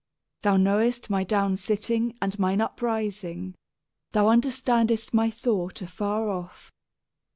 Thou 0.41 0.57
knowest 0.57 1.11
my 1.11 1.23
downsitting 1.23 2.17
and 2.23 2.39
mine 2.39 2.59
uprising; 2.59 3.53
thou 4.13 4.29
understandest 4.29 5.13
my 5.13 5.29
thought 5.29 5.79
afar 5.83 6.27
off. 6.27 6.71